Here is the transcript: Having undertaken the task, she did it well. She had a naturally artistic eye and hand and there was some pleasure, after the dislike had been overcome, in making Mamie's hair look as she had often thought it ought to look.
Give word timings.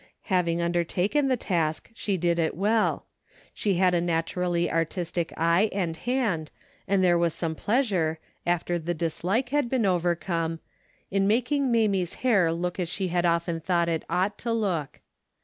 Having 0.33 0.63
undertaken 0.63 1.27
the 1.27 1.37
task, 1.37 1.91
she 1.93 2.17
did 2.17 2.39
it 2.39 2.55
well. 2.57 3.05
She 3.53 3.75
had 3.75 3.93
a 3.93 4.01
naturally 4.01 4.67
artistic 4.71 5.31
eye 5.37 5.69
and 5.71 5.95
hand 5.95 6.49
and 6.87 7.03
there 7.03 7.19
was 7.19 7.35
some 7.35 7.53
pleasure, 7.53 8.17
after 8.43 8.79
the 8.79 8.95
dislike 8.95 9.49
had 9.49 9.69
been 9.69 9.85
overcome, 9.85 10.59
in 11.11 11.27
making 11.27 11.71
Mamie's 11.71 12.15
hair 12.25 12.51
look 12.51 12.79
as 12.79 12.89
she 12.89 13.09
had 13.09 13.27
often 13.27 13.59
thought 13.59 13.87
it 13.87 14.01
ought 14.09 14.39
to 14.39 14.51
look. 14.51 15.01